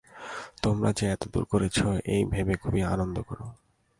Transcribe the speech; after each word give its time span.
তোমরা 0.61 0.89
যে 0.93 1.05
এতদূর 1.07 1.45
করেছ, 1.45 1.77
এই 2.05 2.21
ভেবে 2.25 2.55
খুব 2.55 2.73
আনন্দ 2.93 3.17
কর। 3.21 3.37